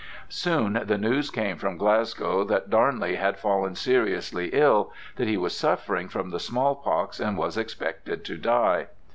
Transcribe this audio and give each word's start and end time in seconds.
Soon 0.29 0.81
the 0.85 0.97
news 0.97 1.29
came 1.29 1.57
from 1.57 1.77
Glasgow 1.77 2.43
that 2.45 2.71
Darnley 2.71 3.17
had 3.17 3.37
fallen 3.37 3.75
seriously 3.75 4.49
ill, 4.51 4.91
that 5.17 5.27
he 5.27 5.37
was 5.37 5.55
suffering 5.55 6.09
from 6.09 6.31
the 6.31 6.39
small 6.39 6.73
pox 6.75 7.19
and 7.19 7.37
was 7.37 7.55
expected 7.55 8.25
to 8.25 8.35
die. 8.35 8.87